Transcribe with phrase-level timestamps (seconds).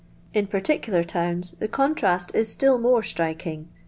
[0.33, 3.67] In particular towna the contrast is still more striking.